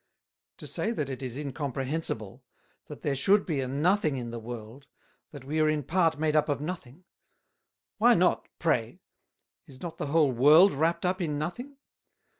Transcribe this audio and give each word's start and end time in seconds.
To 0.57 0.65
say 0.65 0.89
that 0.93 1.11
it 1.11 1.21
is 1.21 1.37
incomprehensible, 1.37 2.43
that 2.87 3.03
there 3.03 3.13
should 3.15 3.45
be 3.45 3.61
a 3.61 3.67
Nothing 3.67 4.17
in 4.17 4.31
the 4.31 4.39
World, 4.39 4.87
that 5.29 5.43
we 5.45 5.59
are 5.59 5.69
in 5.69 5.83
part 5.83 6.17
made 6.17 6.35
up 6.35 6.49
of 6.49 6.59
Nothing: 6.59 7.03
Why 7.99 8.15
not, 8.15 8.49
pray? 8.57 9.01
Is 9.67 9.79
not 9.79 9.99
the 9.99 10.07
whole 10.07 10.31
World 10.31 10.73
wrapt 10.73 11.05
up 11.05 11.21
in 11.21 11.37
Nothing? 11.37 11.77